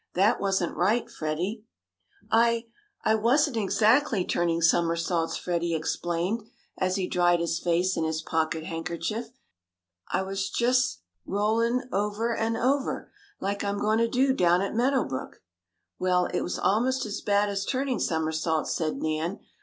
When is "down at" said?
14.33-14.73